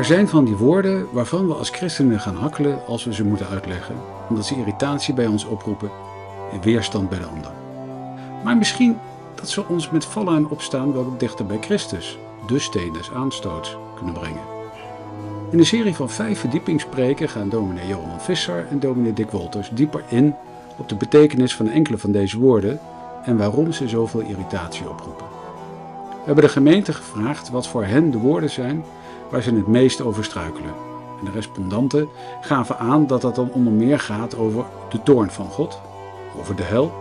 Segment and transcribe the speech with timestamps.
[0.00, 3.46] Er zijn van die woorden waarvan we als christenen gaan hakkelen als we ze moeten
[3.46, 3.94] uitleggen,
[4.28, 5.90] omdat ze irritatie bij ons oproepen
[6.52, 7.50] en weerstand bij de ander.
[8.44, 8.98] Maar misschien
[9.34, 13.76] dat ze ons met vallen en opstaan wel dichter bij Christus, de steen des aanstoots,
[13.96, 14.42] kunnen brengen.
[15.50, 20.02] In een serie van vijf verdiepingspreken gaan dominee Johan Visser en dominee Dick Wolters dieper
[20.08, 20.34] in
[20.76, 22.80] op de betekenis van enkele van deze woorden
[23.24, 25.26] en waarom ze zoveel irritatie oproepen.
[26.10, 28.84] We hebben de gemeente gevraagd wat voor hen de woorden zijn
[29.30, 30.74] waar ze het meest over struikelen.
[31.18, 32.08] En de respondanten
[32.40, 35.80] gaven aan dat dat dan onder meer gaat over de toorn van God,
[36.38, 36.92] over de hel,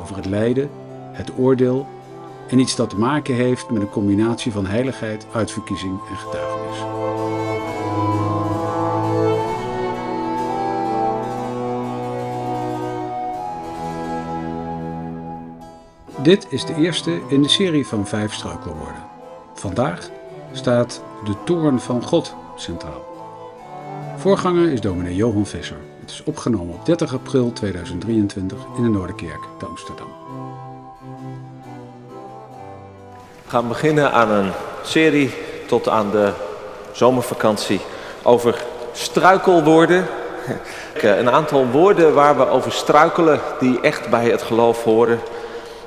[0.00, 0.70] over het lijden,
[1.12, 1.86] het oordeel
[2.48, 6.86] en iets dat te maken heeft met een combinatie van heiligheid, uitverkiezing en getuigenis.
[16.22, 19.04] Dit is de eerste in de serie van vijf struikelwoorden.
[19.54, 20.10] Vandaag
[20.52, 23.06] staat de toorn van God centraal.
[24.16, 25.76] Voorganger is dominee Johan Visser.
[26.00, 30.06] Het is opgenomen op 30 april 2023 in de Noorderkerk te Amsterdam.
[33.44, 34.50] We gaan beginnen aan een
[34.82, 35.34] serie
[35.66, 36.32] tot aan de
[36.92, 37.80] zomervakantie
[38.22, 40.06] over struikelwoorden.
[41.02, 45.20] Een aantal woorden waar we over struikelen die echt bij het geloof horen.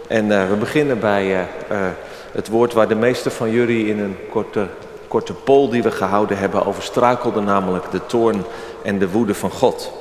[0.08, 1.88] En uh, we beginnen bij uh,
[2.32, 4.68] het woord waar de meeste van jullie in een korte,
[5.08, 8.44] korte poll die we gehouden hebben over struikelden, namelijk de toorn
[8.84, 9.92] en de woede van God.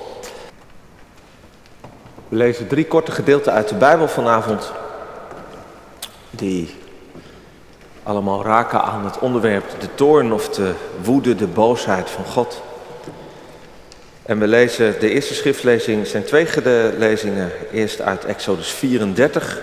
[2.28, 4.72] We lezen drie korte gedeelten uit de Bijbel vanavond,
[6.30, 6.74] die
[8.02, 12.62] allemaal raken aan het onderwerp de toorn of de woede, de boosheid van God.
[14.22, 16.46] En we lezen de eerste schriftlezing, zijn twee
[16.98, 19.60] lezingen, eerst uit Exodus 34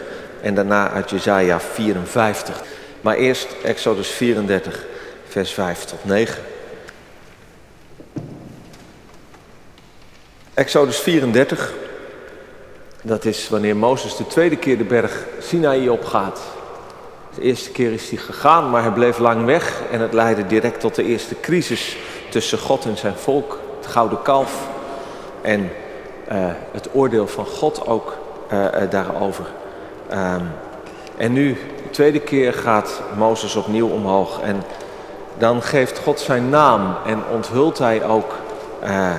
[0.48, 2.64] en daarna uit Jesaja 54.
[3.02, 4.86] Maar eerst Exodus 34,
[5.28, 6.44] vers 5 tot 9.
[10.54, 11.74] Exodus 34,
[13.02, 16.40] dat is wanneer Mozes de tweede keer de berg Sinaï opgaat.
[17.36, 20.80] De eerste keer is hij gegaan, maar hij bleef lang weg en het leidde direct
[20.80, 21.98] tot de eerste crisis
[22.30, 24.68] tussen God en zijn volk, het gouden kalf
[25.42, 25.72] en
[26.32, 28.18] uh, het oordeel van God ook
[28.52, 29.46] uh, uh, daarover.
[30.14, 30.52] Um,
[31.18, 34.42] en nu, de tweede keer gaat Mozes opnieuw omhoog.
[34.42, 34.64] En
[35.38, 38.36] dan geeft God zijn naam en onthult hij ook
[38.84, 39.14] uh,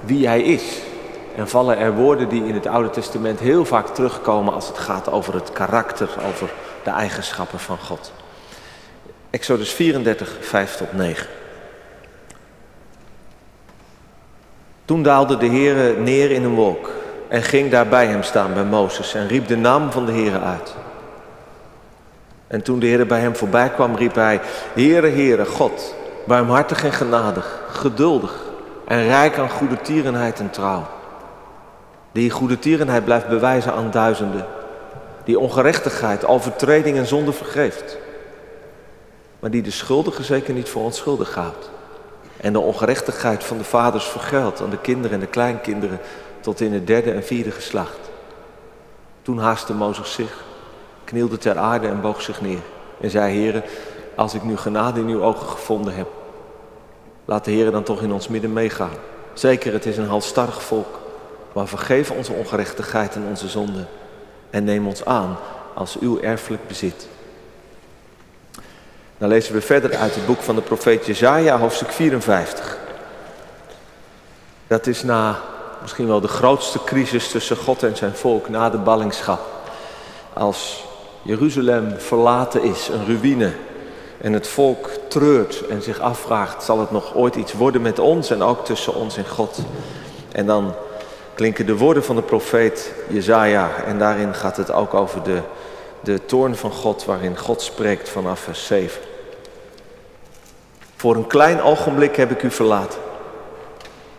[0.00, 0.80] wie hij is.
[1.36, 5.10] En vallen er woorden die in het Oude Testament heel vaak terugkomen als het gaat
[5.10, 6.50] over het karakter, over
[6.84, 8.12] de eigenschappen van God.
[9.30, 11.26] Exodus 34, 5 tot 9.
[14.84, 16.90] Toen daalde de Heer neer in een wolk
[17.32, 20.40] en ging daar bij hem staan, bij Mozes, en riep de naam van de Heer
[20.40, 20.74] uit.
[22.46, 24.40] En toen de Heer bij hem voorbij kwam, riep hij,
[24.74, 25.94] Heere, Heere, God,
[26.26, 28.34] barmhartig en genadig, geduldig
[28.86, 30.86] en rijk aan goede tierenheid en trouw.
[32.12, 34.46] Die goede tierenheid blijft bewijzen aan duizenden,
[35.24, 37.98] die ongerechtigheid, overtreding en zonde vergeeft.
[39.40, 41.70] Maar die de schuldige zeker niet voor onschuldig houdt.
[42.36, 46.00] En de ongerechtigheid van de vaders vergeldt aan de kinderen en de kleinkinderen
[46.42, 47.98] tot in het derde en vierde geslacht.
[49.22, 50.44] Toen haastte Mozes zich,
[51.04, 52.60] knielde ter aarde en boog zich neer.
[53.00, 53.62] En zei, heren,
[54.14, 56.08] als ik nu genade in uw ogen gevonden heb,
[57.24, 58.96] laat de heren dan toch in ons midden meegaan.
[59.32, 61.00] Zeker, het is een halstarrig volk,
[61.52, 63.84] maar vergeef onze ongerechtigheid en onze zonde.
[64.50, 65.36] En neem ons aan
[65.74, 67.08] als uw erfelijk bezit.
[69.18, 72.78] Dan lezen we verder uit het boek van de profeet Jezaja, hoofdstuk 54.
[74.66, 75.40] Dat is na
[75.82, 79.40] misschien wel de grootste crisis tussen God en zijn volk na de ballingschap.
[80.32, 80.84] Als
[81.22, 83.52] Jeruzalem verlaten is, een ruïne,
[84.20, 88.30] en het volk treurt en zich afvraagt, zal het nog ooit iets worden met ons
[88.30, 89.58] en ook tussen ons en God?
[90.32, 90.74] En dan
[91.34, 95.40] klinken de woorden van de profeet Jezaja en daarin gaat het ook over de,
[96.00, 99.00] de toorn van God waarin God spreekt vanaf vers 7.
[100.96, 102.98] Voor een klein ogenblik heb ik u verlaten.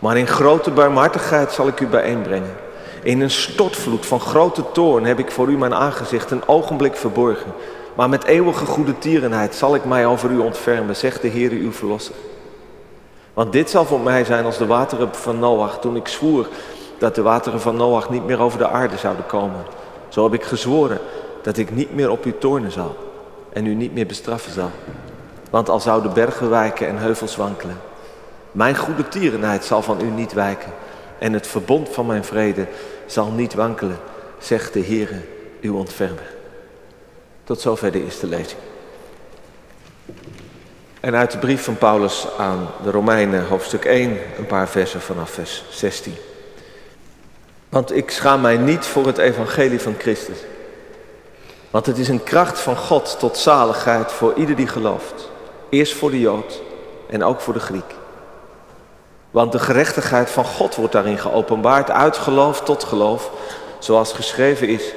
[0.04, 2.56] Maar in grote barmhartigheid zal ik u bijeenbrengen.
[3.02, 7.52] In een stortvloed van grote toorn heb ik voor u mijn aangezicht een ogenblik verborgen.
[7.94, 11.72] Maar met eeuwige goede tierenheid zal ik mij over u ontfermen, zegt de Heer uw
[11.72, 12.14] verlosser.
[13.34, 16.48] Want dit zal voor mij zijn als de wateren van Noach, toen ik zwoer
[16.98, 19.64] dat de wateren van Noach niet meer over de aarde zouden komen.
[20.08, 20.98] Zo heb ik gezworen
[21.42, 22.96] dat ik niet meer op u toornen zal
[23.52, 24.70] en u niet meer bestraffen zal.
[25.50, 27.76] Want al zouden bergen wijken en heuvels wankelen,
[28.54, 30.72] mijn goede tierenheid zal van u niet wijken
[31.18, 32.66] en het verbond van mijn vrede
[33.06, 33.98] zal niet wankelen,
[34.38, 35.20] zegt de Heere,
[35.60, 36.34] uw ontfermer.
[37.44, 38.60] Tot zover de eerste lezing.
[41.00, 45.30] En uit de brief van Paulus aan de Romeinen, hoofdstuk 1, een paar versen vanaf
[45.30, 46.14] vers 16.
[47.68, 50.38] Want ik schaam mij niet voor het evangelie van Christus.
[51.70, 55.30] Want het is een kracht van God tot zaligheid voor ieder die gelooft.
[55.68, 56.62] Eerst voor de Jood
[57.08, 57.94] en ook voor de Griek.
[59.34, 63.30] Want de gerechtigheid van God wordt daarin geopenbaard, uit geloof tot geloof,
[63.78, 64.92] zoals geschreven is,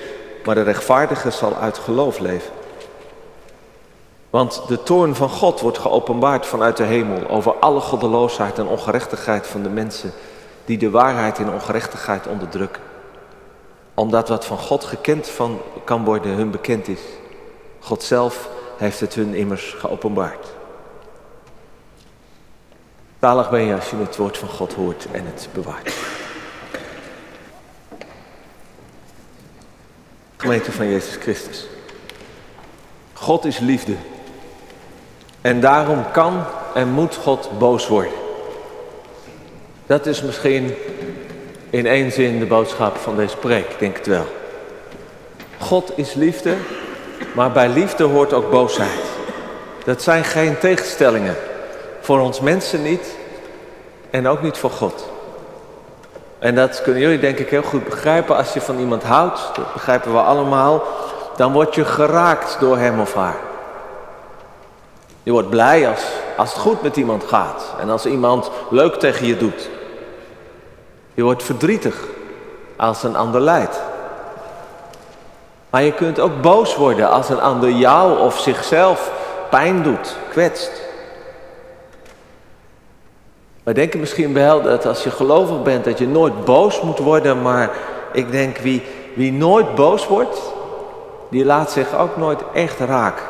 [0.46, 2.52] maar de rechtvaardige zal uit geloof leven.
[4.30, 9.48] Want de toorn van God wordt geopenbaard vanuit de hemel over alle goddeloosheid en ongerechtigheid
[9.48, 10.12] van de mensen
[10.66, 12.82] die de waarheid in ongerechtigheid onderdrukken.
[13.94, 17.02] Omdat wat van God gekend van kan worden hun bekend is.
[17.80, 20.57] God zelf heeft het hun immers geopenbaard.
[23.28, 25.94] Talig ben je als je het woord van God hoort en het bewaart.
[30.38, 31.68] Gemeente van Jezus Christus.
[33.14, 33.96] God is liefde.
[35.42, 36.44] En daarom kan
[36.74, 38.14] en moet God boos worden.
[39.86, 40.74] Dat is misschien
[41.70, 44.28] in één zin de boodschap van deze preek, denk ik wel.
[45.60, 46.56] God is liefde,
[47.36, 49.04] maar bij liefde hoort ook boosheid.
[49.84, 51.47] Dat zijn geen tegenstellingen.
[52.08, 53.16] Voor ons mensen niet
[54.10, 55.10] en ook niet voor God.
[56.40, 59.74] En dat kunnen jullie denk ik heel goed begrijpen als je van iemand houdt, dat
[59.74, 60.84] begrijpen we allemaal,
[61.36, 63.36] dan word je geraakt door hem of haar.
[65.24, 66.06] Je wordt blij als,
[66.38, 69.70] als het goed met iemand gaat en als iemand leuk tegen je doet.
[71.14, 72.04] Je wordt verdrietig
[72.76, 73.82] als een ander lijdt.
[75.70, 79.12] Maar je kunt ook boos worden als een ander jou of zichzelf
[79.50, 80.87] pijn doet, kwetst.
[83.68, 87.42] Wij denken misschien wel dat als je gelovig bent dat je nooit boos moet worden,
[87.42, 87.70] maar
[88.12, 88.84] ik denk wie,
[89.16, 90.42] wie nooit boos wordt,
[91.30, 93.26] die laat zich ook nooit echt raken.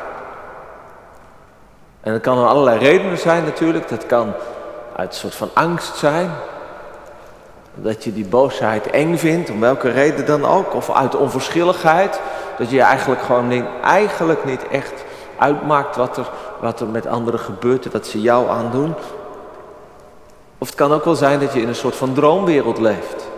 [2.00, 3.88] En dat kan om allerlei redenen zijn natuurlijk.
[3.88, 4.32] Dat kan
[4.96, 6.30] uit een soort van angst zijn.
[7.74, 10.74] Dat je die boosheid eng vindt, om welke reden dan ook.
[10.74, 12.20] Of uit onverschilligheid.
[12.58, 15.04] Dat je eigenlijk gewoon niet, eigenlijk niet echt
[15.38, 16.30] uitmaakt wat er,
[16.60, 18.94] wat er met anderen gebeurt en wat ze jou aandoen.
[20.58, 23.28] Of het kan ook wel zijn dat je in een soort van droomwereld leeft.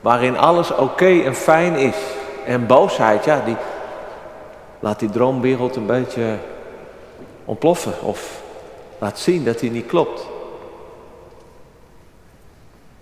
[0.00, 1.96] Waarin alles oké en fijn is.
[2.46, 3.56] En boosheid, ja, die
[4.80, 6.36] laat die droomwereld een beetje
[7.44, 8.02] ontploffen.
[8.02, 8.42] Of
[8.98, 10.26] laat zien dat die niet klopt.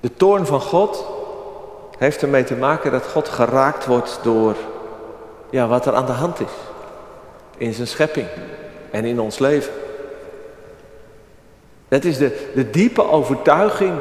[0.00, 1.06] De toorn van God
[1.98, 4.54] heeft ermee te maken dat God geraakt wordt door
[5.50, 6.52] ja, wat er aan de hand is.
[7.56, 8.26] In zijn schepping
[8.90, 9.72] en in ons leven.
[11.88, 13.98] Dat is de, de diepe overtuiging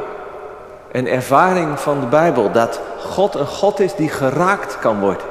[0.92, 2.52] en ervaring van de Bijbel.
[2.52, 5.26] Dat God een God is die geraakt kan worden.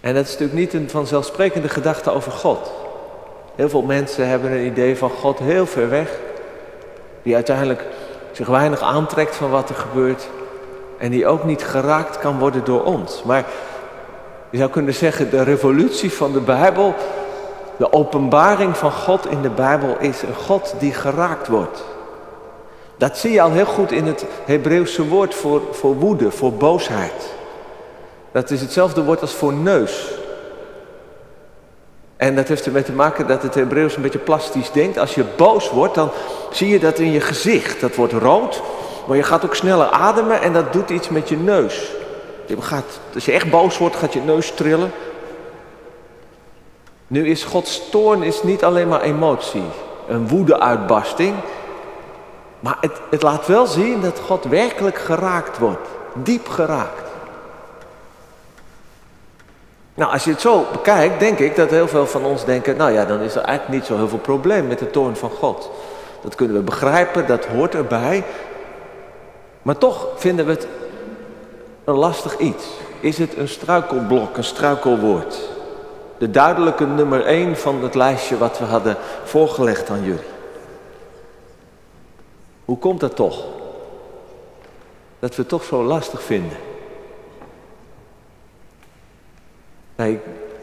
[0.00, 2.72] En dat is natuurlijk niet een vanzelfsprekende gedachte over God.
[3.54, 6.18] Heel veel mensen hebben een idee van God heel ver weg.
[7.22, 7.84] Die uiteindelijk
[8.32, 10.28] zich weinig aantrekt van wat er gebeurt.
[10.98, 13.22] En die ook niet geraakt kan worden door ons.
[13.22, 13.44] Maar
[14.50, 16.94] je zou kunnen zeggen, de revolutie van de Bijbel
[17.76, 21.84] de openbaring van God in de Bijbel is een God die geraakt wordt.
[22.96, 27.32] Dat zie je al heel goed in het Hebreeuwse woord voor, voor woede, voor boosheid.
[28.32, 30.10] Dat is hetzelfde woord als voor neus.
[32.16, 34.98] En dat heeft ermee te maken dat het Hebreeuws een beetje plastisch denkt.
[34.98, 36.10] Als je boos wordt, dan
[36.50, 37.80] zie je dat in je gezicht.
[37.80, 38.62] Dat wordt rood,
[39.06, 41.92] maar je gaat ook sneller ademen en dat doet iets met je neus.
[42.46, 44.92] Je gaat, als je echt boos wordt, gaat je neus trillen.
[47.06, 49.64] Nu is Gods toorn is niet alleen maar emotie,
[50.08, 51.34] een woedeuitbarsting.
[52.60, 55.88] Maar het, het laat wel zien dat God werkelijk geraakt wordt.
[56.14, 57.10] Diep geraakt.
[59.94, 62.92] Nou, als je het zo bekijkt, denk ik dat heel veel van ons denken, nou
[62.92, 65.70] ja, dan is er eigenlijk niet zo heel veel probleem met de toorn van God.
[66.22, 68.24] Dat kunnen we begrijpen, dat hoort erbij.
[69.62, 70.66] Maar toch vinden we het
[71.84, 72.64] een lastig iets.
[73.00, 75.53] Is het een struikelblok, een struikelwoord?
[76.24, 80.30] De duidelijke nummer 1 van het lijstje wat we hadden voorgelegd aan jullie.
[82.64, 83.44] Hoe komt dat toch?
[85.18, 86.56] Dat we het toch zo lastig vinden.
[89.96, 90.20] Ik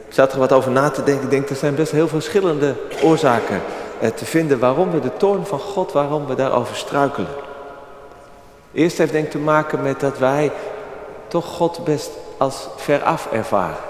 [0.10, 1.24] zat er wat over na te denken.
[1.24, 3.62] Ik denk, er zijn best heel verschillende oorzaken
[4.00, 7.32] eh, te vinden waarom we de toorn van God, waarom we daarover struikelen.
[8.74, 10.52] Eerst heeft denk te maken met dat wij
[11.28, 13.90] toch God best als veraf ervaren.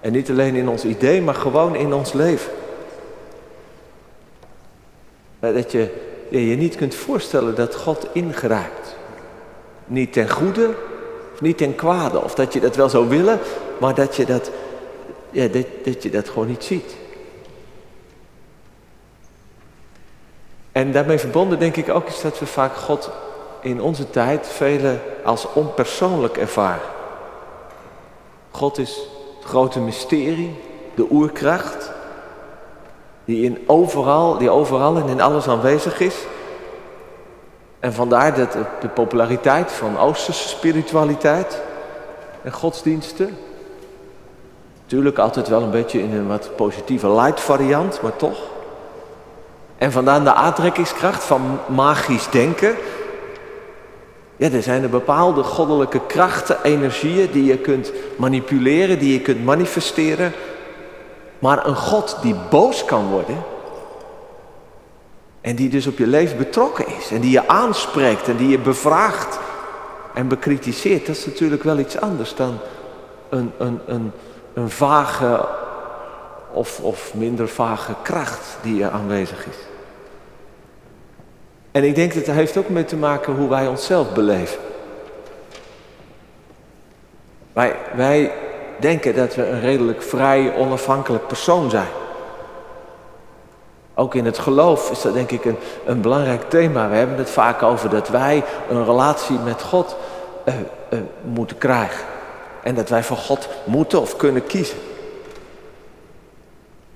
[0.00, 2.52] En niet alleen in ons idee, maar gewoon in ons leven.
[5.40, 5.90] Dat je
[6.28, 8.96] je niet kunt voorstellen dat God ingrijpt.
[9.86, 10.74] Niet ten goede,
[11.32, 12.22] of niet ten kwade.
[12.22, 13.38] Of dat je dat wel zou willen,
[13.78, 14.50] maar dat je dat
[15.30, 16.96] ja, dat, dat je dat gewoon niet ziet.
[20.72, 23.10] En daarmee verbonden denk ik ook is dat we vaak God
[23.60, 26.88] in onze tijd velen als onpersoonlijk ervaren.
[28.50, 29.08] God is
[29.40, 30.60] het grote mysterie,
[30.94, 31.92] de oerkracht,
[33.24, 36.16] die, in overal, die overal en in alles aanwezig is.
[37.78, 41.62] En vandaar dat de populariteit van Oosterse spiritualiteit
[42.42, 43.38] en godsdiensten.
[44.82, 48.38] Natuurlijk altijd wel een beetje in een wat positieve light variant, maar toch.
[49.78, 52.74] En vandaar de aantrekkingskracht van magisch denken.
[54.40, 60.32] Ja, er zijn bepaalde goddelijke krachten, energieën die je kunt manipuleren, die je kunt manifesteren.
[61.38, 63.42] Maar een God die boos kan worden.
[65.40, 67.10] En die dus op je leven betrokken is.
[67.10, 69.38] En die je aanspreekt en die je bevraagt
[70.14, 71.06] en bekritiseert.
[71.06, 72.58] Dat is natuurlijk wel iets anders dan
[73.28, 74.12] een, een, een,
[74.54, 75.48] een vage
[76.52, 79.69] of, of minder vage kracht die er aanwezig is.
[81.72, 84.58] En ik denk dat het heeft ook mee te maken hoe wij onszelf beleven.
[87.52, 88.32] Wij, wij
[88.80, 91.88] denken dat we een redelijk vrij, onafhankelijk persoon zijn.
[93.94, 96.88] Ook in het geloof is dat denk ik een, een belangrijk thema.
[96.88, 99.96] We hebben het vaak over dat wij een relatie met God
[100.44, 100.54] uh,
[100.90, 102.04] uh, moeten krijgen.
[102.62, 104.78] En dat wij voor God moeten of kunnen kiezen.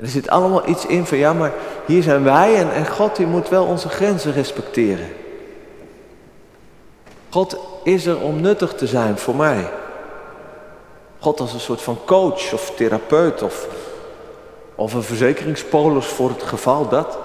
[0.04, 1.52] Er zit allemaal iets in van ja, maar
[1.86, 5.08] hier zijn wij en, en God die moet wel onze grenzen respecteren.
[7.30, 9.70] God is er om nuttig te zijn voor mij.
[11.18, 13.68] God als een soort van coach of therapeut of,
[14.74, 17.18] of een verzekeringspolis voor het geval dat.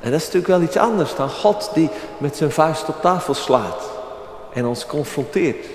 [0.00, 3.34] En dat is natuurlijk wel iets anders dan God die met zijn vuist op tafel
[3.34, 3.90] slaat
[4.52, 5.66] en ons confronteert.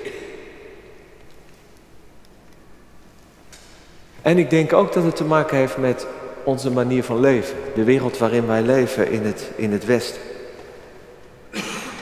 [4.27, 6.07] En ik denk ook dat het te maken heeft met
[6.43, 7.57] onze manier van leven.
[7.75, 10.22] De wereld waarin wij leven in het, in het Westen.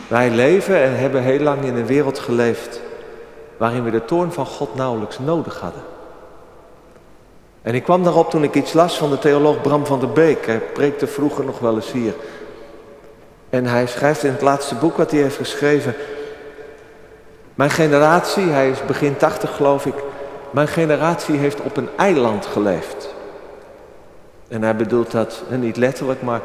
[0.07, 2.81] Wij leven en hebben heel lang in een wereld geleefd
[3.57, 5.81] waarin we de toorn van God nauwelijks nodig hadden.
[7.61, 10.45] En ik kwam daarop toen ik iets las van de theoloog Bram van der Beek.
[10.45, 12.13] Hij preekte vroeger nog wel eens hier.
[13.49, 15.95] En hij schrijft in het laatste boek wat hij heeft geschreven.
[17.55, 19.95] Mijn generatie, hij is begin 80 geloof ik.
[20.55, 23.13] Mijn generatie heeft op een eiland geleefd.
[24.47, 26.41] En hij bedoelt dat niet letterlijk, maar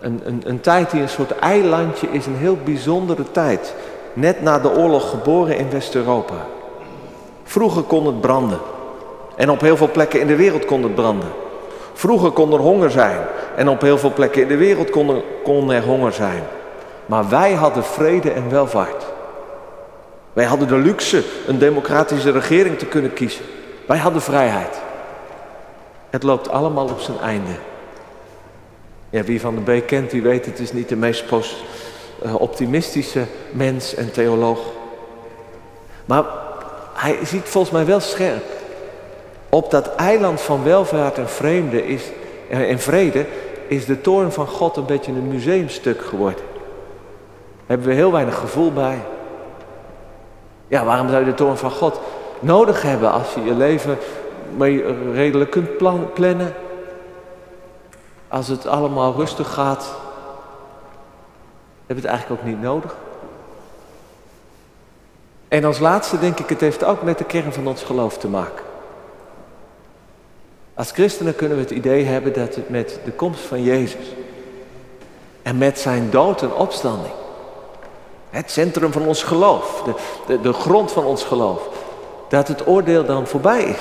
[0.00, 3.74] een, een, een tijd die een soort eilandje is, een heel bijzondere tijd
[4.12, 6.34] net na de oorlog geboren in West-Europa.
[7.44, 8.58] Vroeger kon het branden.
[9.36, 11.30] En op heel veel plekken in de wereld kon het branden.
[11.92, 13.20] Vroeger kon er honger zijn.
[13.56, 16.42] En op heel veel plekken in de wereld kon er, kon er honger zijn.
[17.06, 19.16] Maar wij hadden vrede en welvaart.
[20.38, 23.44] Wij hadden de luxe een democratische regering te kunnen kiezen.
[23.86, 24.80] Wij hadden vrijheid.
[26.10, 27.50] Het loopt allemaal op zijn einde.
[29.10, 31.24] Ja, wie van de B kent, die weet het is niet de meest
[32.22, 34.58] eh, optimistische mens en theoloog.
[36.04, 36.24] Maar
[36.94, 38.44] hij ziet volgens mij wel scherp.
[39.48, 42.02] Op dat eiland van welvaart en, vreemde is,
[42.50, 43.26] eh, en vrede
[43.68, 46.44] is de toorn van God een beetje een museumstuk geworden.
[46.44, 48.98] Daar hebben we heel weinig gevoel bij.
[50.68, 52.00] Ja, waarom zou je de toorn van God
[52.40, 53.98] nodig hebben als je je leven
[54.56, 55.76] mee redelijk kunt
[56.14, 56.54] plannen?
[58.28, 59.94] Als het allemaal rustig gaat,
[61.86, 62.96] hebben het eigenlijk ook niet nodig.
[65.48, 68.28] En als laatste denk ik, het heeft ook met de kern van ons geloof te
[68.28, 68.64] maken.
[70.74, 74.14] Als christenen kunnen we het idee hebben dat het met de komst van Jezus
[75.42, 77.14] en met zijn dood en opstanding,
[78.30, 79.94] het centrum van ons geloof, de,
[80.26, 81.62] de, de grond van ons geloof,
[82.28, 83.80] dat het oordeel dan voorbij is.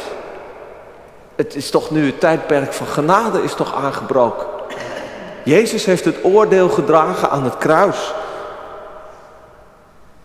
[1.36, 4.48] Het is toch nu het tijdperk van genade is toch aangebroken.
[5.44, 8.14] Jezus heeft het oordeel gedragen aan het kruis.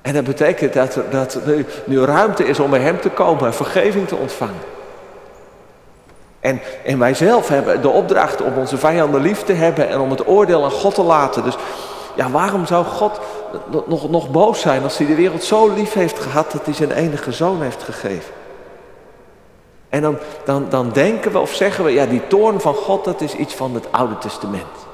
[0.02, 1.38] En dat betekent dat er, dat
[1.84, 4.60] nu, ruimte is om bij Hem te komen en vergeving te ontvangen.
[6.40, 10.10] En, en wij zelf hebben de opdracht om onze vijanden lief te hebben en om
[10.10, 11.44] het oordeel aan God te laten.
[11.44, 11.56] Dus
[12.14, 13.20] ja, waarom zou God
[13.86, 16.90] nog, nog boos zijn als hij de wereld zo lief heeft gehad dat hij zijn
[16.90, 18.34] enige zoon heeft gegeven?
[19.88, 23.20] En dan, dan, dan denken we of zeggen we, ja, die toorn van God, dat
[23.20, 24.86] is iets van het Oude Testament.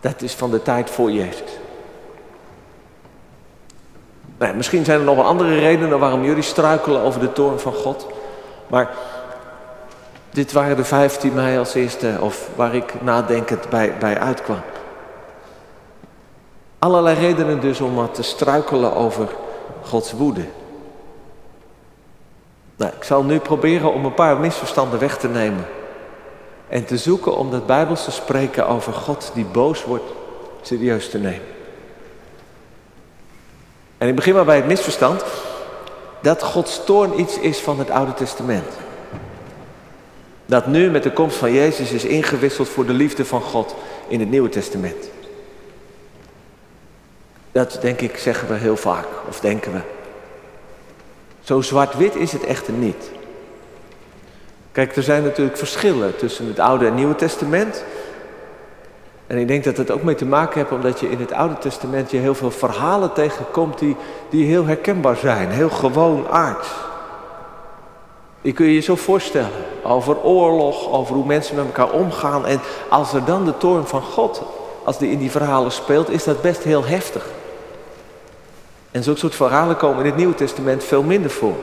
[0.00, 1.58] Dat is van de tijd voor Jezus.
[4.38, 7.72] Nou, misschien zijn er nog wel andere redenen waarom jullie struikelen over de toorn van
[7.72, 8.06] God.
[8.66, 8.90] Maar
[10.30, 14.60] dit waren de vijf die mij als eerste, of waar ik nadenkend bij, bij uitkwam.
[16.80, 19.28] Allerlei redenen dus om wat te struikelen over
[19.82, 20.44] Gods woede.
[22.76, 25.66] Nou, ik zal nu proberen om een paar misverstanden weg te nemen.
[26.68, 30.12] En te zoeken om dat Bijbelse spreken over God die boos wordt
[30.62, 31.46] serieus te nemen.
[33.98, 35.24] En ik begin maar bij het misverstand
[36.20, 38.72] dat Gods toorn iets is van het Oude Testament.
[40.46, 43.74] Dat nu met de komst van Jezus is ingewisseld voor de liefde van God
[44.08, 45.10] in het Nieuwe Testament.
[47.52, 49.80] Dat denk ik zeggen we heel vaak, of denken we.
[51.40, 53.10] Zo zwart-wit is het echter niet.
[54.72, 57.84] Kijk, er zijn natuurlijk verschillen tussen het Oude en Nieuwe Testament.
[59.26, 61.58] En ik denk dat het ook mee te maken heeft omdat je in het Oude
[61.58, 63.96] Testament je heel veel verhalen tegenkomt die,
[64.30, 66.68] die heel herkenbaar zijn, heel gewoon aards.
[68.42, 69.50] Die kun je je zo voorstellen,
[69.82, 72.46] over oorlog, over hoe mensen met elkaar omgaan.
[72.46, 74.42] En als er dan de toorn van God,
[74.84, 77.26] als die in die verhalen speelt, is dat best heel heftig.
[78.90, 81.56] En zulke soort verhalen komen in het Nieuwe Testament veel minder voor.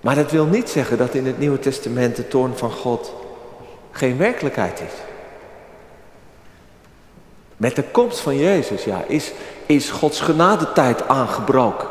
[0.00, 3.12] Maar dat wil niet zeggen dat in het Nieuwe Testament de toorn van God
[3.90, 4.92] geen werkelijkheid is.
[7.56, 9.32] Met de komst van Jezus, ja, is,
[9.66, 11.88] is Gods genadetijd aangebroken.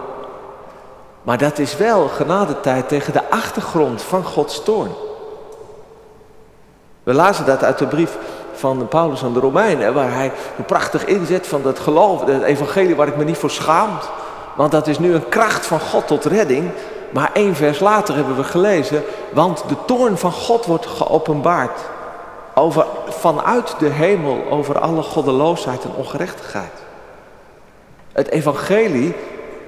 [1.23, 4.91] Maar dat is wel genadetijd tegen de achtergrond van Gods toorn.
[7.03, 8.17] We lazen dat uit de brief
[8.61, 12.95] van Paulus aan de Romeinen, waar hij een prachtig inzet van dat geloof, het evangelie
[12.95, 14.09] waar ik me niet voor schaamt.
[14.55, 16.69] Want dat is nu een kracht van God tot redding.
[17.11, 19.03] Maar één vers later hebben we gelezen,
[19.33, 21.79] want de toorn van God wordt geopenbaard
[22.53, 26.71] over, vanuit de hemel over alle goddeloosheid en ongerechtigheid.
[28.11, 29.15] Het evangelie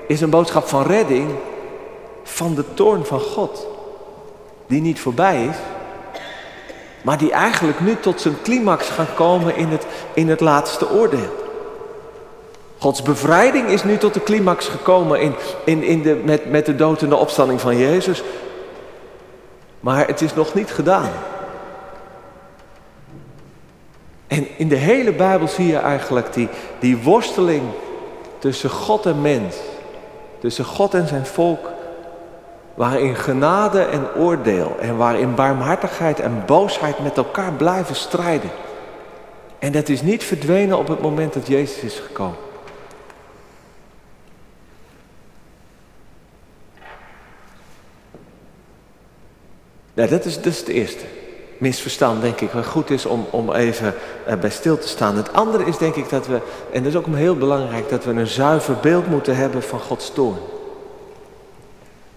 [0.08, 1.32] is een boodschap van redding
[2.24, 3.68] van de toorn van God,
[4.68, 5.56] die niet voorbij is,
[7.04, 11.42] maar die eigenlijk nu tot zijn climax gaat komen in het, in het laatste oordeel.
[12.78, 16.76] Gods bevrijding is nu tot de climax gekomen in, in, in de, met, met de
[16.76, 18.24] dood en de opstanding van Jezus.
[19.80, 21.12] Maar het is nog niet gedaan.
[24.28, 26.50] En in de hele Bijbel zie je eigenlijk die,
[26.80, 27.64] die worsteling
[28.40, 29.56] tussen God en mens.
[30.40, 31.70] Tussen God en zijn volk.
[32.74, 38.50] Waarin genade en oordeel en waarin barmhartigheid en boosheid met elkaar blijven strijden.
[39.60, 42.38] En dat is niet verdwenen op het moment dat Jezus is gekomen.
[49.94, 51.06] Nou, dat is, is het eerste
[51.58, 53.94] misverstand, denk ik, wat goed is om, om even
[54.40, 55.16] bij stil te staan.
[55.16, 58.12] Het andere is, denk ik, dat we, en dat is ook heel belangrijk, dat we
[58.12, 60.38] een zuiver beeld moeten hebben van Gods toorn.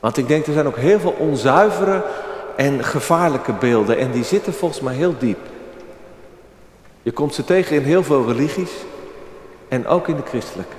[0.07, 2.03] Want ik denk, er zijn ook heel veel onzuivere
[2.57, 5.39] en gevaarlijke beelden, en die zitten volgens mij heel diep.
[7.03, 8.71] Je komt ze tegen in heel veel religies
[9.69, 10.75] en ook in de christelijke.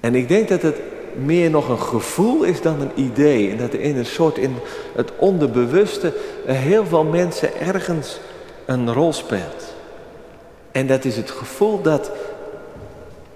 [0.00, 0.76] En ik denk dat het
[1.24, 3.50] meer nog een gevoel is dan een idee.
[3.50, 4.56] En dat er in een soort in
[4.94, 6.12] het onderbewuste
[6.46, 8.20] heel veel mensen ergens
[8.66, 9.74] een rol speelt.
[10.72, 12.10] En dat is het gevoel dat,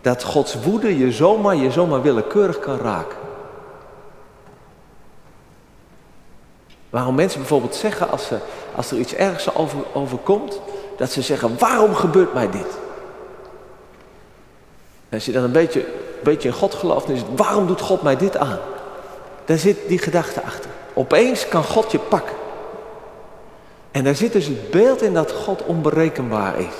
[0.00, 3.22] dat Gods woede je zomaar, je zomaar willekeurig kan raken.
[6.94, 8.38] Waarom mensen bijvoorbeeld zeggen als, ze,
[8.74, 10.60] als er iets ergs over, overkomt,
[10.96, 12.66] dat ze zeggen, waarom gebeurt mij dit?
[15.10, 15.86] Als je dan een beetje
[16.22, 18.58] beetje in God gelooft, dan is het, waarom doet God mij dit aan?
[19.44, 20.70] Daar zit die gedachte achter.
[20.92, 22.36] Opeens kan God je pakken.
[23.90, 26.74] En daar zit dus het beeld in dat God onberekenbaar is.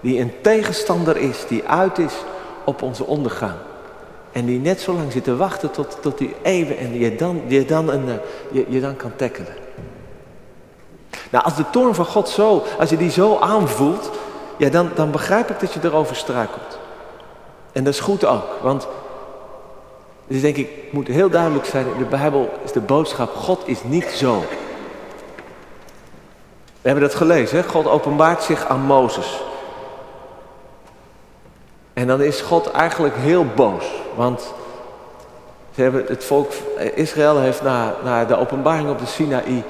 [0.00, 2.14] Die een tegenstander is, die uit is
[2.64, 3.54] op onze ondergang.
[4.32, 7.42] En die net zo lang zit te wachten tot, tot die eeuwen en je dan,
[7.46, 8.14] je, dan een, eh,
[8.50, 9.54] je, je dan kan tackelen.
[11.30, 14.10] Nou, als de toorn van God zo, als je die zo aanvoelt,
[14.56, 16.78] ja, dan, dan begrijp ik dat je erover struikelt.
[17.72, 18.88] En dat is goed ook, want
[20.26, 23.78] dus denk ik, moet heel duidelijk zijn, in de Bijbel is de boodschap, God is
[23.84, 24.44] niet zo.
[26.80, 27.64] We hebben dat gelezen, hè?
[27.64, 29.42] God openbaart zich aan Mozes.
[31.94, 33.84] En dan is God eigenlijk heel boos,
[34.16, 34.52] want
[35.74, 36.52] ze hebben, het volk
[36.94, 39.62] Israël heeft na, na de openbaring op de Sinaï,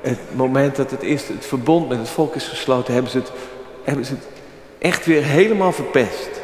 [0.00, 3.32] het moment dat het eerste het verbond met het volk is gesloten, hebben ze het,
[3.82, 4.26] hebben ze het
[4.78, 6.40] echt weer helemaal verpest.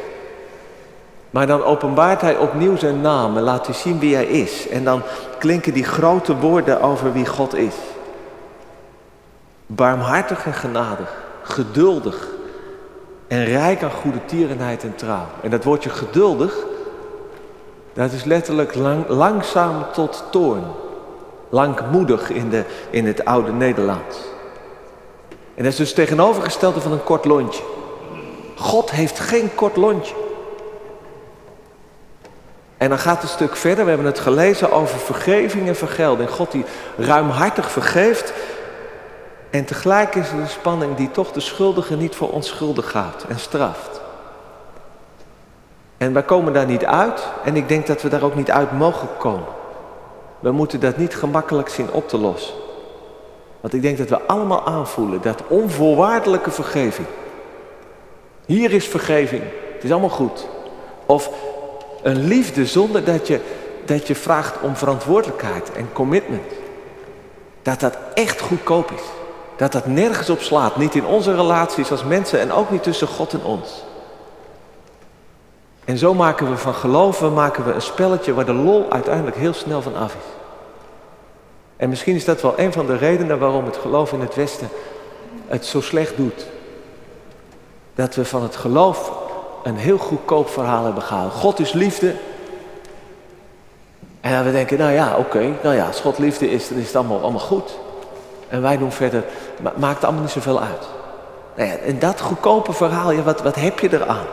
[1.29, 4.67] Maar dan openbaart hij opnieuw zijn naam en laat hij zien wie hij is.
[4.67, 5.01] En dan
[5.39, 7.75] klinken die grote woorden over wie God is.
[9.65, 12.27] Barmhartig en genadig, geduldig
[13.27, 15.25] en rijk aan goede tierenheid en trouw.
[15.41, 16.55] En dat woordje geduldig,
[17.93, 20.63] dat is letterlijk lang, langzaam tot toorn.
[21.49, 24.17] Langmoedig in, de, in het oude Nederlands.
[25.29, 27.63] En dat is dus tegenovergestelde van een kort lontje.
[28.55, 30.15] God heeft geen kort lontje.
[32.77, 33.83] En dan gaat het stuk verder.
[33.83, 36.29] We hebben het gelezen over vergeving en vergelding.
[36.29, 36.65] God die
[36.97, 38.33] ruimhartig vergeeft.
[39.57, 43.39] En tegelijk is er de spanning die toch de schuldige niet voor onschuldig gaat en
[43.39, 44.01] straft.
[45.97, 47.27] En wij komen daar niet uit.
[47.43, 49.47] En ik denk dat we daar ook niet uit mogen komen.
[50.39, 52.53] We moeten dat niet gemakkelijk zien op te lossen.
[53.61, 57.07] Want ik denk dat we allemaal aanvoelen dat onvoorwaardelijke vergeving.
[58.45, 59.43] Hier is vergeving.
[59.73, 60.47] Het is allemaal goed.
[61.05, 61.29] Of
[62.03, 63.39] een liefde zonder dat je,
[63.85, 66.51] dat je vraagt om verantwoordelijkheid en commitment.
[67.61, 69.03] Dat dat echt goedkoop is.
[69.57, 70.77] Dat dat nergens op slaat.
[70.77, 73.83] Niet in onze relaties als mensen en ook niet tussen God en ons.
[75.85, 79.53] En zo maken we van geloven maken we een spelletje waar de lol uiteindelijk heel
[79.53, 80.35] snel van af is.
[81.77, 84.69] En misschien is dat wel een van de redenen waarom het geloof in het Westen
[85.47, 86.45] het zo slecht doet.
[87.95, 89.11] Dat we van het geloof
[89.63, 91.33] een heel goedkoop verhaal hebben gehaald.
[91.33, 92.15] God is liefde.
[94.21, 96.85] En dan we denken, nou ja, oké, nou ja, als God liefde is, dan is
[96.85, 97.79] het allemaal, allemaal goed.
[98.49, 99.23] En wij doen verder,
[99.77, 100.87] maakt allemaal niet zoveel uit.
[101.55, 104.25] Nou ja, en dat goedkope verhaal, ja, wat, wat heb je eraan?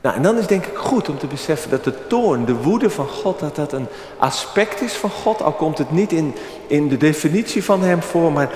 [0.00, 2.90] Nou, en dan is denk ik goed om te beseffen dat de toorn, de woede
[2.90, 3.86] van God, dat dat een
[4.18, 6.34] aspect is van God, al komt het niet in,
[6.66, 8.50] in de definitie van Hem voor, maar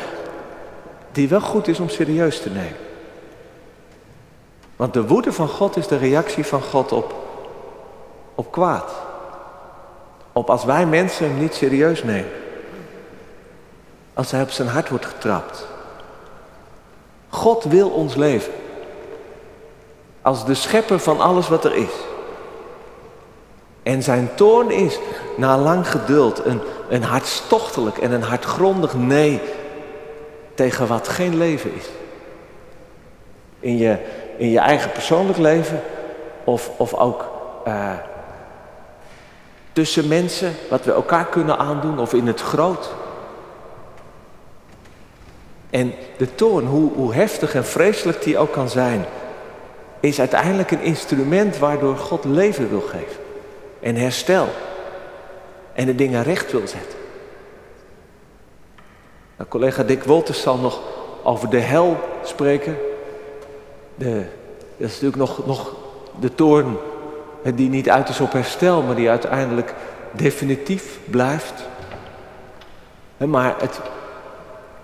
[1.13, 2.77] die wel goed is om serieus te nemen.
[4.77, 7.15] Want de woede van God is de reactie van God op,
[8.35, 8.93] op kwaad.
[10.35, 12.31] Op als wij mensen hem niet serieus nemen.
[14.15, 15.67] Als hij op zijn hart wordt getrapt.
[17.29, 18.53] God wil ons leven.
[20.23, 21.93] Als de schepper van alles wat er is.
[23.83, 24.99] En zijn toorn is,
[25.37, 29.41] na lang geduld, een, een hartstochtelijk en een hartgrondig nee
[30.55, 31.89] tegen wat geen leven is.
[33.61, 33.99] In je,
[34.37, 35.83] in je eigen persoonlijk leven
[36.45, 37.31] of, of ook
[37.67, 37.93] uh,
[39.75, 42.93] tussen mensen, wat we elkaar kunnen aandoen of in het groot.
[45.71, 49.05] En de toorn, hoe, hoe heftig en vreselijk die ook kan zijn,
[50.01, 53.23] is uiteindelijk een instrument waardoor God leven wil geven.
[53.81, 54.49] En herstel.
[55.73, 56.99] En de dingen recht wil zetten.
[59.37, 60.81] Nou, collega Dick Wolters zal nog
[61.23, 62.77] over de hel spreken.
[63.95, 64.25] De,
[64.77, 65.75] dat is natuurlijk nog, nog
[66.21, 66.77] de toorn
[67.53, 69.75] die niet uit is op herstel, maar die uiteindelijk
[70.13, 71.69] definitief blijft.
[73.17, 73.81] Maar het,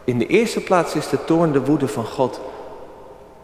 [0.05, 2.40] in de eerste plaats is de toorn de woede van God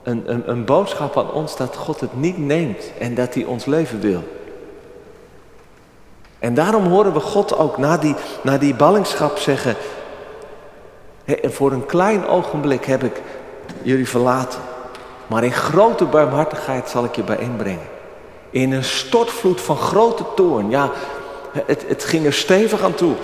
[0.02, 3.64] een, een, een boodschap aan ons dat God het niet neemt en dat hij ons
[3.64, 4.22] leven wil.
[6.38, 9.76] En daarom horen we God ook na die, na die ballingschap zeggen,
[11.42, 13.22] voor een klein ogenblik heb ik
[13.82, 14.60] jullie verlaten,
[15.26, 17.95] maar in grote barmhartigheid zal ik je bijeenbrengen.
[18.50, 20.90] In een stortvloed van grote toorn, ja,
[21.66, 23.14] het, het ging er stevig aan toe.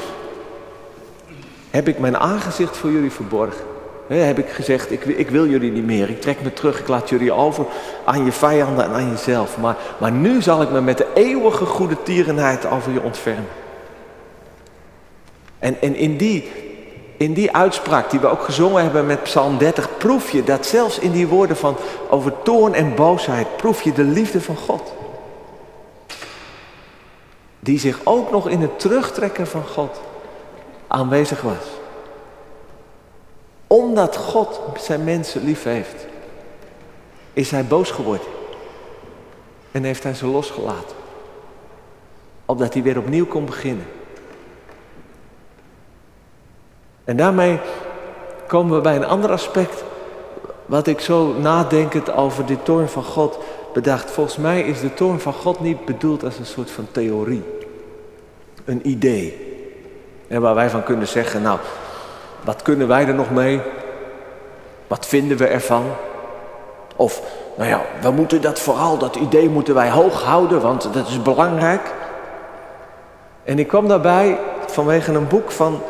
[1.70, 3.70] Heb ik mijn aangezicht voor jullie verborgen
[4.06, 6.10] heb ik gezegd, ik, ik, wil jullie niet meer.
[6.10, 7.64] Ik trek me terug, ik laat jullie over
[8.04, 9.58] aan je vijanden en aan jezelf.
[9.58, 13.48] Maar, maar nu zal ik me met de eeuwige goede tierenheid over je ontfermen.
[15.58, 16.50] En, en in, die,
[17.16, 20.98] in die uitspraak die we ook gezongen hebben met Psalm 30, proef je dat zelfs
[20.98, 21.76] in die woorden van
[22.10, 24.91] over toorn en boosheid, proef je de liefde van God.
[27.64, 30.00] Die zich ook nog in het terugtrekken van God
[30.88, 31.80] aanwezig was
[33.72, 36.06] omdat God zijn mensen lief heeft,
[37.32, 38.26] is hij boos geworden.
[39.70, 40.96] En heeft hij ze losgelaten.
[42.46, 43.86] Opdat hij weer opnieuw kon beginnen.
[47.04, 47.60] En daarmee
[48.46, 49.84] komen we bij een ander aspect.
[50.66, 53.38] Wat ik zo nadenkend over de toorn van God
[53.72, 54.10] bedacht.
[54.10, 57.42] Volgens mij is de toorn van God niet bedoeld als een soort van theorie.
[58.64, 59.50] Een idee.
[60.28, 61.58] En waar wij van kunnen zeggen, nou,
[62.44, 63.60] wat kunnen wij er nog mee?
[64.86, 65.84] Wat vinden we ervan?
[66.96, 67.22] Of,
[67.56, 71.22] nou ja, we moeten dat vooral, dat idee moeten wij hoog houden, want dat is
[71.22, 71.92] belangrijk.
[73.44, 75.82] En ik kwam daarbij vanwege een boek van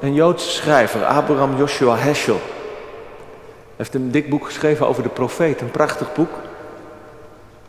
[0.00, 2.34] een Joodse schrijver, Abraham Joshua Heschel.
[2.34, 6.30] Hij heeft een dik boek geschreven over de profeet, een prachtig boek.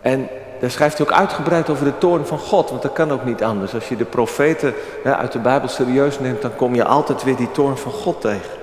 [0.02, 0.30] En
[0.62, 3.44] daar schrijft hij ook uitgebreid over de toorn van God, want dat kan ook niet
[3.44, 3.74] anders.
[3.74, 7.52] Als je de profeten uit de Bijbel serieus neemt, dan kom je altijd weer die
[7.52, 8.60] toorn van God tegen.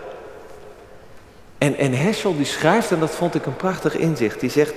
[1.59, 4.75] En, en Heschel die schrijft, en dat vond ik een prachtig inzicht, die zegt,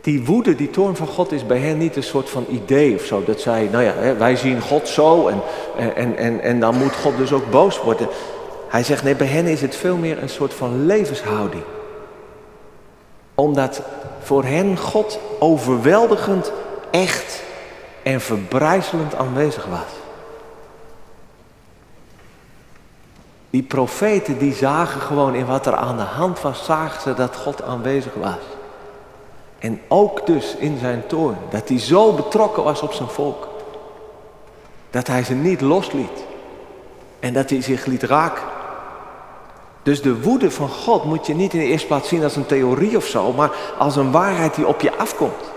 [0.00, 3.02] die woede, die toorn van God is bij hen niet een soort van idee of
[3.02, 3.22] zo.
[3.24, 5.42] Dat zij, nou ja, wij zien God zo en,
[5.94, 8.08] en, en, en dan moet God dus ook boos worden.
[8.68, 11.62] Hij zegt, nee, bij hen is het veel meer een soort van levenshouding.
[13.38, 13.82] Omdat
[14.22, 16.52] voor hen God overweldigend,
[16.90, 17.42] echt
[18.02, 19.92] en verbrijzelend aanwezig was.
[23.50, 27.36] Die profeten die zagen gewoon in wat er aan de hand was, zagen ze dat
[27.36, 28.42] God aanwezig was.
[29.58, 33.48] En ook dus in zijn toorn, dat hij zo betrokken was op zijn volk.
[34.90, 36.24] Dat hij ze niet losliet.
[37.20, 38.57] En dat hij zich liet raken.
[39.88, 42.46] Dus de woede van God moet je niet in de eerste plaats zien als een
[42.46, 45.52] theorie of zo, maar als een waarheid die op je afkomt.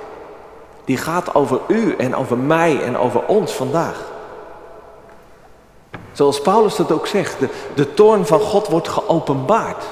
[0.85, 4.11] Die gaat over u en over mij en over ons vandaag.
[6.11, 7.35] Zoals Paulus dat ook zegt,
[7.75, 9.83] de, toorn van God wordt geopenbaard.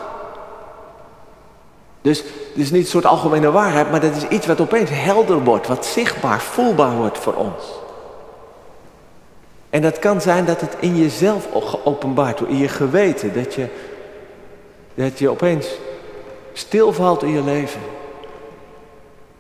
[2.02, 5.44] Dus het is niet een soort algemene waarheid, maar dat is iets wat opeens helder
[5.44, 7.64] wordt, wat zichtbaar, voelbaar wordt voor ons.
[9.70, 13.68] En dat kan zijn dat het in jezelf geopenbaard wordt, in je geweten, dat je,
[15.00, 15.68] dat je opeens
[16.54, 17.82] stilvalt in je leven.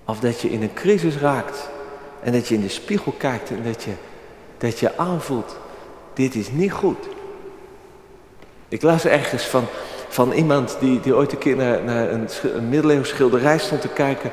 [0.06, 1.70] Of dat je in een crisis raakt
[2.24, 3.92] en dat je in de spiegel kijkt en dat je,
[4.58, 5.58] dat je aanvoelt,
[6.14, 7.08] dit is niet goed.
[8.68, 9.64] Ik las ergens van,
[10.08, 13.88] van iemand die, die ooit een keer naar, naar een, een middeleeuws schilderij stond te
[13.88, 14.32] kijken.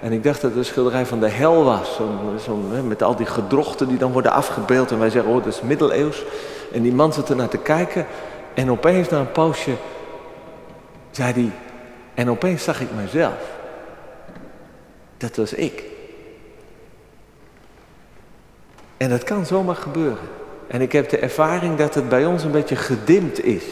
[0.00, 2.00] En ik dacht dat het een schilderij van de hel was.
[2.44, 2.56] Zo,
[2.86, 4.90] met al die gedrochten die dan worden afgebeeld.
[4.90, 6.24] En wij zeggen, oh, dat is middeleeuws.
[6.72, 8.06] En die man zat er naar te kijken.
[8.54, 9.72] En opeens na een poosje
[11.14, 11.50] zei hij...
[12.14, 13.52] En opeens zag ik mezelf.
[15.16, 15.82] Dat was ik.
[18.96, 20.28] En dat kan zomaar gebeuren.
[20.66, 23.64] En ik heb de ervaring dat het bij ons een beetje gedimd is.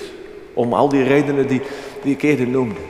[0.55, 1.63] Om al die redenen die,
[2.03, 2.81] die ik eerder noemde.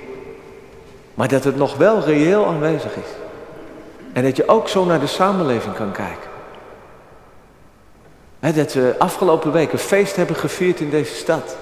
[1.15, 3.11] Maar dat het nog wel reëel aanwezig is.
[4.13, 6.31] En dat je ook zo naar de samenleving kan kijken.
[8.55, 11.57] dat we afgelopen week een feest hebben gevierd in deze stad.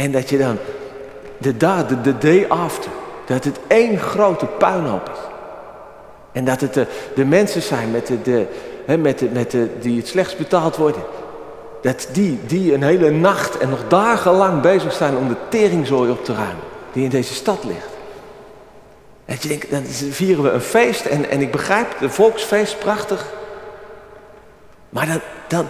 [0.00, 0.58] En dat je dan
[1.38, 2.90] de, de, de day after,
[3.26, 5.18] dat het één grote puinhoop is.
[6.32, 8.46] En dat het de, de mensen zijn met de, de,
[8.98, 11.02] met de, met de, die het slechts betaald worden.
[11.82, 16.24] Dat die, die een hele nacht en nog dagenlang bezig zijn om de teringzooi op
[16.24, 16.64] te ruimen.
[16.92, 17.88] Die in deze stad ligt.
[19.24, 23.26] En je denkt, dan vieren we een feest en, en ik begrijp, de volksfeest, prachtig.
[24.88, 25.68] Maar dan, dan,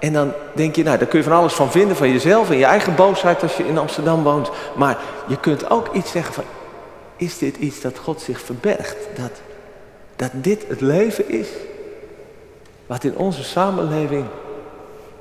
[0.00, 2.56] en dan denk je, nou, daar kun je van alles van vinden, van jezelf en
[2.56, 4.50] je eigen boosheid als je in Amsterdam woont.
[4.76, 6.44] Maar je kunt ook iets zeggen van,
[7.16, 8.96] is dit iets dat God zich verbergt?
[9.14, 9.40] Dat,
[10.16, 11.48] dat dit het leven is
[12.86, 14.24] wat in onze samenleving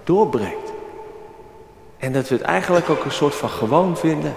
[0.04, 0.72] doorbreekt.
[1.98, 4.36] En dat we het eigenlijk ook een soort van gewoon vinden.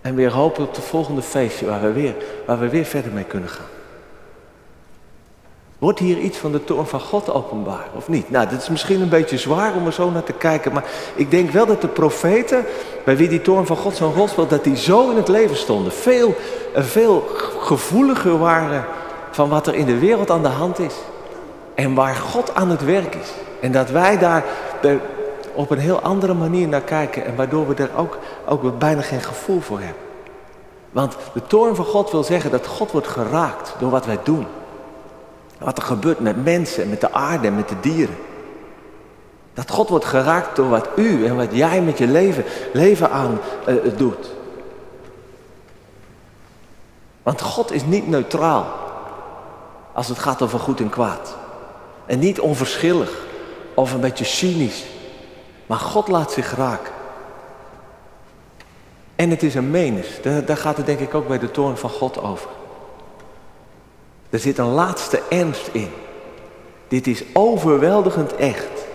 [0.00, 2.14] En weer hopen op de volgende feestje waar we weer,
[2.46, 3.69] waar we weer verder mee kunnen gaan.
[5.80, 8.30] Wordt hier iets van de toorn van God openbaar of niet?
[8.30, 10.72] Nou, dat is misschien een beetje zwaar om er zo naar te kijken.
[10.72, 12.64] Maar ik denk wel dat de profeten,
[13.04, 15.56] bij wie die toorn van God zo'n rol speelt, dat die zo in het leven
[15.56, 15.92] stonden.
[15.92, 16.34] Veel,
[16.74, 17.24] veel
[17.58, 18.84] gevoeliger waren
[19.30, 20.94] van wat er in de wereld aan de hand is.
[21.74, 23.30] En waar God aan het werk is.
[23.60, 24.44] En dat wij daar
[25.54, 27.24] op een heel andere manier naar kijken.
[27.24, 30.02] En waardoor we er ook, ook bijna geen gevoel voor hebben.
[30.90, 34.46] Want de toorn van God wil zeggen dat God wordt geraakt door wat wij doen.
[35.60, 38.16] Wat er gebeurt met mensen, met de aarde en met de dieren.
[39.54, 43.38] Dat God wordt geraakt door wat u en wat jij met je leven, leven aan
[43.68, 44.30] uh, doet.
[47.22, 48.66] Want God is niet neutraal
[49.92, 51.36] als het gaat over goed en kwaad.
[52.06, 53.26] En niet onverschillig
[53.74, 54.84] of een beetje cynisch.
[55.66, 56.92] Maar God laat zich raken.
[59.16, 60.08] En het is een menens.
[60.46, 62.50] Daar gaat het denk ik ook bij de toorn van God over.
[64.30, 65.90] Er zit een laatste ernst in.
[66.88, 68.86] Dit is overweldigend echt.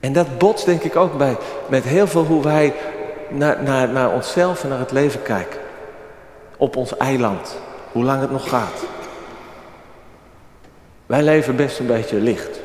[0.00, 1.36] En dat botst denk ik ook bij,
[1.68, 2.74] met heel veel hoe wij
[3.28, 5.60] naar, naar, naar onszelf en naar het leven kijken.
[6.56, 7.58] Op ons eiland.
[7.92, 8.84] Hoe lang het nog gaat.
[11.06, 12.60] Wij leven best een beetje licht.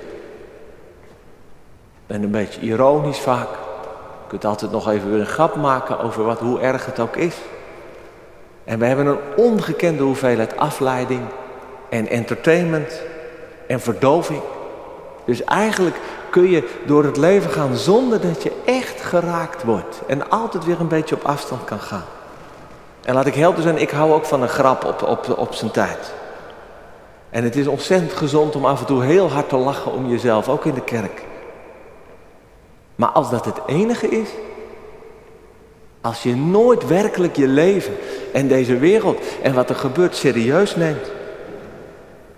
[2.07, 3.49] En een beetje ironisch vaak.
[4.21, 7.15] Je kunt altijd nog even weer een grap maken over wat, hoe erg het ook
[7.15, 7.35] is.
[8.63, 11.21] En we hebben een ongekende hoeveelheid afleiding
[11.89, 13.01] en entertainment
[13.67, 14.41] en verdoving.
[15.25, 15.95] Dus eigenlijk
[16.29, 20.01] kun je door het leven gaan zonder dat je echt geraakt wordt.
[20.07, 22.05] En altijd weer een beetje op afstand kan gaan.
[23.01, 25.71] En laat ik helder zijn, ik hou ook van een grap op, op, op zijn
[25.71, 26.13] tijd.
[27.29, 30.49] En het is ontzettend gezond om af en toe heel hard te lachen om jezelf,
[30.49, 31.23] ook in de kerk.
[32.95, 34.29] Maar als dat het enige is,
[36.01, 37.93] als je nooit werkelijk je leven
[38.33, 41.11] en deze wereld en wat er gebeurt serieus neemt,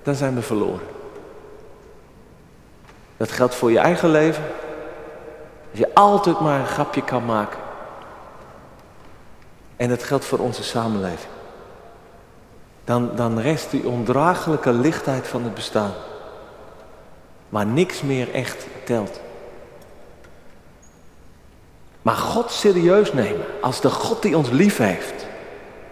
[0.04, 0.88] dan zijn we verloren.
[3.18, 4.44] Dat geldt voor je eigen leven.
[5.70, 7.60] Als je altijd maar een grapje kan maken.
[9.76, 11.32] En dat geldt voor onze samenleving.
[12.86, 15.94] Dan, dan rest die ondraaglijke lichtheid van het bestaan.
[17.50, 19.20] Maar niks meer echt telt.
[22.04, 25.26] Maar God serieus nemen als de God die ons lief heeft.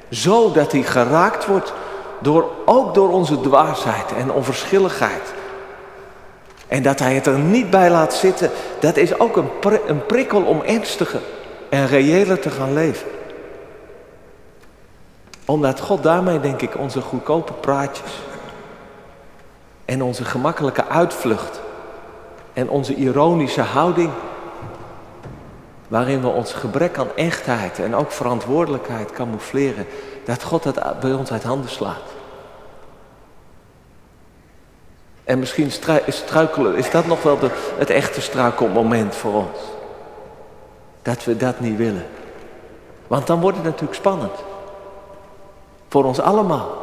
[0.09, 1.73] Zodat hij geraakt wordt
[2.19, 5.33] door, ook door onze dwaasheid en onverschilligheid.
[6.67, 9.49] En dat hij het er niet bij laat zitten, dat is ook een,
[9.87, 11.21] een prikkel om ernstiger
[11.69, 13.07] en reëler te gaan leven.
[15.45, 18.11] Omdat God daarmee, denk ik, onze goedkope praatjes
[19.85, 21.61] en onze gemakkelijke uitvlucht
[22.53, 24.09] en onze ironische houding,
[25.91, 29.85] waarin we ons gebrek aan echtheid en ook verantwoordelijkheid camoufleren,
[30.25, 32.01] dat God het bij ons uit handen slaat.
[35.23, 35.71] En misschien
[36.07, 39.57] struikelen, is dat nog wel de, het echte struikelmoment voor ons.
[41.01, 42.05] Dat we dat niet willen.
[43.07, 44.43] Want dan wordt het natuurlijk spannend.
[45.89, 46.80] Voor ons allemaal.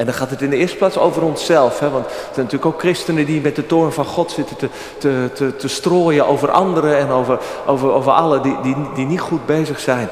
[0.00, 1.78] En dan gaat het in de eerste plaats over onszelf.
[1.78, 1.90] Hè?
[1.90, 5.30] Want er zijn natuurlijk ook christenen die met de toorn van God zitten te, te,
[5.34, 9.46] te, te strooien over anderen en over, over, over allen die, die, die niet goed
[9.46, 10.08] bezig zijn.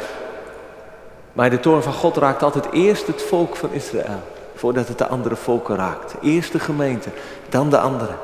[1.33, 4.23] Maar de toorn van God raakt altijd eerst het volk van Israël
[4.55, 6.15] voordat het de andere volken raakt.
[6.23, 7.09] Eerst de gemeente,
[7.49, 8.15] dan de andere.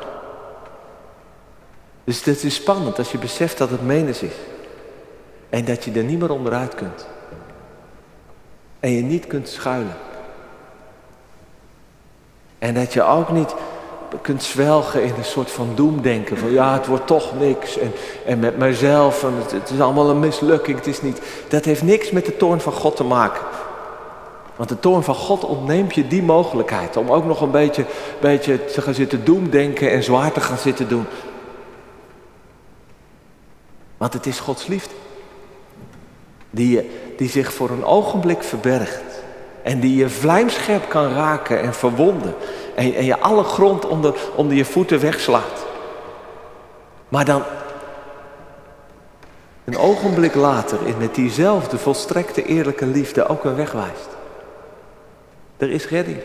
[2.05, 4.35] Dus het is spannend als je beseft dat het menens is.
[5.51, 7.07] En dat je er niet meer onderuit kunt.
[8.81, 9.97] En je niet kunt schuilen.
[12.65, 13.55] En dat je ook niet
[14.23, 16.39] kunt zwelgen in een soort van doemdenken.
[16.39, 17.79] Van ja, het wordt toch niks.
[17.79, 17.93] En,
[18.27, 20.77] en met mijzelf, en het, het is allemaal een mislukking.
[20.77, 23.43] Het is niet, dat heeft niks met de toorn van God te maken.
[24.57, 27.85] Want de toorn van God ontneemt je die mogelijkheid om ook nog een beetje,
[28.21, 31.07] beetje te gaan zitten doemdenken en zwaar te gaan zitten doen.
[33.97, 34.95] Want het is Gods liefde.
[36.51, 39.14] Die, die zich voor een ogenblik verbergt.
[39.65, 42.35] En die je vlijmscherp kan raken en verwonden.
[42.75, 45.67] En, en je alle grond onder, onder je voeten wegslaat.
[47.09, 47.43] Maar dan
[49.65, 54.09] een ogenblik later in met diezelfde volstrekte eerlijke liefde ook een weg wijst.
[55.57, 56.19] Er is redding.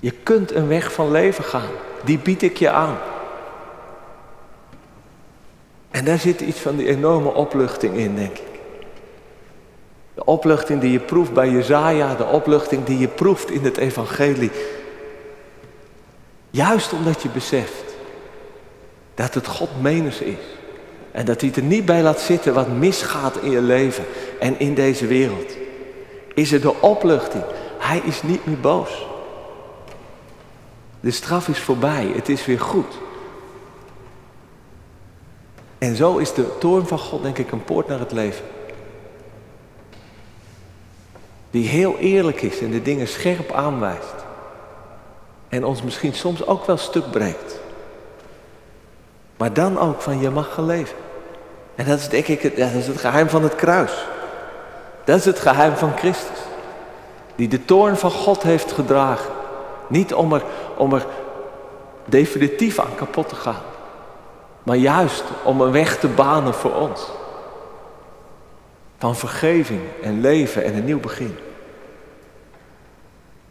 [0.00, 1.70] Je kunt een weg van leven gaan.
[2.04, 2.96] Die bied ik je aan.
[5.90, 8.57] En daar zit iets van die enorme opluchting in, denk ik.
[10.18, 14.50] De opluchting die je proeft bij Jezaja, de opluchting die je proeft in het evangelie.
[16.50, 17.84] Juist omdat je beseft
[19.14, 20.44] dat het God menens is.
[21.12, 24.04] En dat hij er niet bij laat zitten wat misgaat in je leven
[24.40, 25.52] en in deze wereld
[26.34, 27.44] is er de opluchting.
[27.78, 29.06] Hij is niet meer boos.
[31.00, 32.98] De straf is voorbij, het is weer goed.
[35.78, 38.44] En zo is de toorn van God, denk ik, een poort naar het leven.
[41.50, 44.14] Die heel eerlijk is en de dingen scherp aanwijst.
[45.48, 47.60] En ons misschien soms ook wel stuk breekt.
[49.36, 50.96] Maar dan ook van je mag gaan leven.
[51.74, 54.06] En dat is denk ik het, dat is het geheim van het kruis.
[55.04, 56.38] Dat is het geheim van Christus.
[57.34, 59.30] Die de toorn van God heeft gedragen.
[59.86, 60.42] Niet om er,
[60.76, 61.06] om er
[62.04, 63.62] definitief aan kapot te gaan.
[64.62, 67.10] Maar juist om een weg te banen voor ons.
[68.98, 71.36] Van vergeving en leven en een nieuw begin.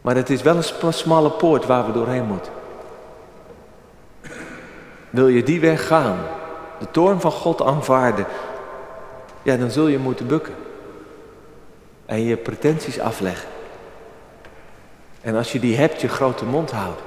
[0.00, 2.52] Maar het is wel een smalle poort waar we doorheen moeten.
[5.10, 6.18] Wil je die weg gaan,
[6.78, 8.26] de toorn van God aanvaarden,
[9.42, 10.54] ja, dan zul je moeten bukken
[12.06, 13.48] en je pretenties afleggen.
[15.20, 17.04] En als je die hebt, je grote mond houden.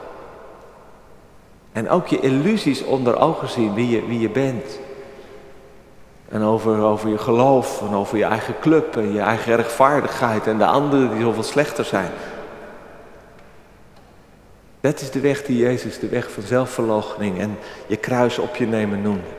[1.71, 4.79] En ook je illusies onder ogen zien, wie je, wie je bent.
[6.31, 10.57] En over, over je geloof en over je eigen club en je eigen rechtvaardigheid en
[10.57, 12.11] de anderen die zoveel slechter zijn.
[14.81, 18.67] Dat is de weg die Jezus de weg van zelfverloochening en je kruis op je
[18.67, 19.29] nemen noemde.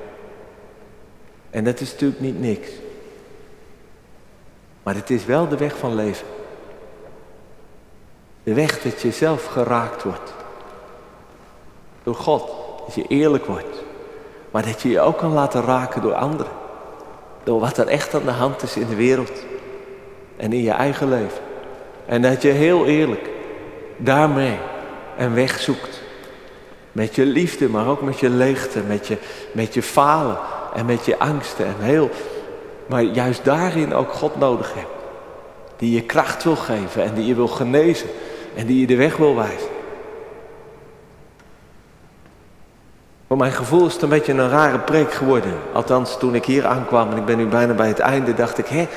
[1.50, 2.68] En dat is natuurlijk niet niks.
[4.82, 6.26] Maar het is wel de weg van leven.
[8.42, 10.34] De weg dat je zelf geraakt wordt.
[12.02, 12.52] Door God.
[12.86, 13.82] Dat je eerlijk wordt.
[14.50, 16.60] Maar dat je je ook kan laten raken door anderen.
[17.44, 19.44] Door wat er echt aan de hand is in de wereld.
[20.36, 21.40] En in je eigen leven.
[22.06, 23.28] En dat je heel eerlijk
[23.96, 24.58] daarmee
[25.18, 26.00] een weg zoekt.
[26.92, 29.16] Met je liefde, maar ook met je leegte, met je,
[29.52, 30.38] met je falen
[30.74, 31.66] en met je angsten.
[31.66, 32.10] En heel
[32.86, 34.86] maar juist daarin ook God nodig hebt.
[35.76, 38.08] Die je kracht wil geven en die je wil genezen
[38.54, 39.68] en die je de weg wil wijzen.
[43.32, 45.52] Voor mijn gevoel is het een beetje een rare preek geworden.
[45.72, 48.66] Althans, toen ik hier aankwam en ik ben nu bijna bij het einde, dacht ik,
[48.66, 48.88] hé,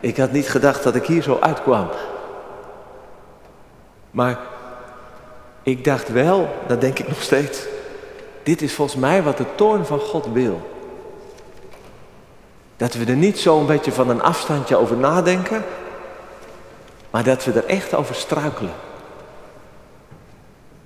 [0.00, 1.88] ik had niet gedacht dat ik hier zo uitkwam.
[4.10, 4.38] Maar
[5.62, 7.66] ik dacht wel, dat denk ik nog steeds,
[8.42, 10.70] dit is volgens mij wat de toorn van God wil.
[12.76, 15.64] Dat we er niet zo een beetje van een afstandje over nadenken,
[17.10, 18.74] maar dat we er echt over struikelen.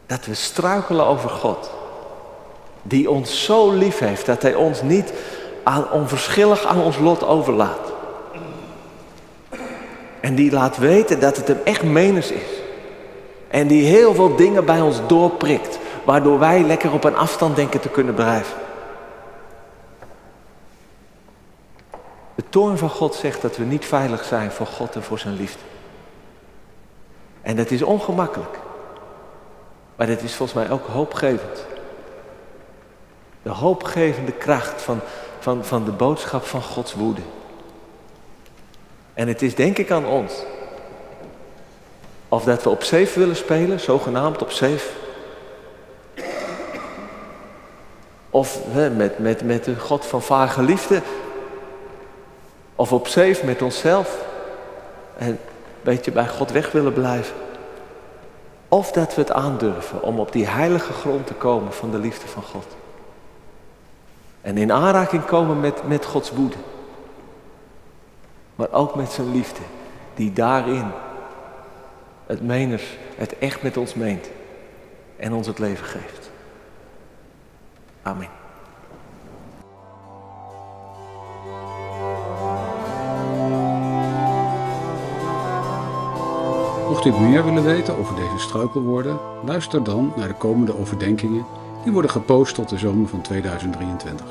[0.06, 1.80] Dat we struikelen over God.
[2.82, 5.12] Die ons zo lief heeft dat Hij ons niet
[5.62, 7.92] aan, onverschillig aan ons lot overlaat.
[10.20, 12.60] En die laat weten dat het hem echt menens is.
[13.48, 17.80] En die heel veel dingen bij ons doorprikt, waardoor wij lekker op een afstand denken
[17.80, 18.56] te kunnen blijven.
[22.34, 25.36] De toorn van God zegt dat we niet veilig zijn voor God en voor zijn
[25.36, 25.62] liefde.
[27.42, 28.58] En dat is ongemakkelijk.
[29.96, 31.66] Maar dat is volgens mij ook hoopgevend.
[33.42, 35.00] De hoopgevende kracht van,
[35.38, 37.20] van, van de boodschap van Gods woede.
[39.14, 40.32] En het is denk ik aan ons.
[42.28, 44.88] Of dat we op safe willen spelen, zogenaamd op safe.
[48.30, 48.58] Of
[48.96, 51.02] met, met, met de God van vage liefde.
[52.76, 54.24] Of op safe met onszelf.
[55.18, 55.38] En een
[55.82, 57.36] beetje bij God weg willen blijven.
[58.68, 62.26] Of dat we het aandurven om op die heilige grond te komen van de liefde
[62.26, 62.66] van God.
[64.42, 66.56] En in aanraking komen met, met Gods woede.
[68.54, 69.60] Maar ook met zijn liefde,
[70.14, 70.90] die daarin
[72.26, 74.30] het meners, het echt met ons meent
[75.16, 76.30] en ons het leven geeft.
[78.02, 78.28] Amen.
[86.88, 91.44] Mocht u meer willen weten over deze struikelwoorden, luister dan naar de komende overdenkingen
[91.82, 94.26] die worden gepost tot de zomer van 2023.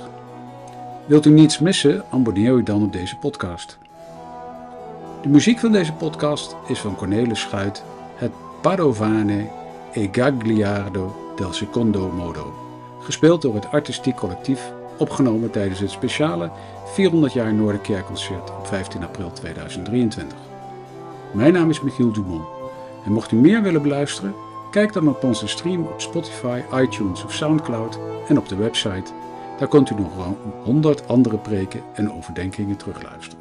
[1.05, 3.77] Wilt u niets missen, abonneer u dan op deze podcast.
[5.21, 7.83] De muziek van deze podcast is van Cornelis Schuit,
[8.15, 8.31] het
[8.61, 9.47] Padovane
[9.93, 12.53] e Gagliardo del Secondo Modo,
[12.99, 16.51] gespeeld door het artistiek collectief, opgenomen tijdens het speciale
[16.85, 20.37] 400 jaar Noorderkerkconcert op 15 april 2023.
[21.31, 22.45] Mijn naam is Michiel Dumont
[23.05, 24.33] en mocht u meer willen beluisteren,
[24.71, 29.11] kijk dan op onze stream op Spotify, iTunes of Soundcloud en op de website.
[29.59, 33.40] Daar kunt u nog 100 andere preken en overdenkingen terugluisteren.